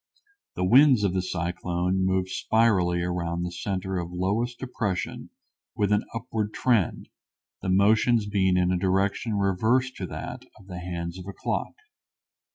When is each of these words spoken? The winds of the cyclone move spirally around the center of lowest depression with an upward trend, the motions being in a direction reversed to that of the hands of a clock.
The 0.55 0.65
winds 0.65 1.03
of 1.03 1.13
the 1.13 1.21
cyclone 1.21 2.03
move 2.03 2.27
spirally 2.27 3.03
around 3.03 3.43
the 3.43 3.51
center 3.51 3.99
of 3.99 4.11
lowest 4.11 4.57
depression 4.57 5.29
with 5.75 5.91
an 5.91 6.05
upward 6.15 6.55
trend, 6.55 7.09
the 7.61 7.69
motions 7.69 8.25
being 8.25 8.57
in 8.57 8.71
a 8.71 8.79
direction 8.79 9.35
reversed 9.37 9.95
to 9.97 10.07
that 10.07 10.41
of 10.57 10.65
the 10.65 10.79
hands 10.79 11.19
of 11.19 11.27
a 11.27 11.33
clock. 11.33 11.75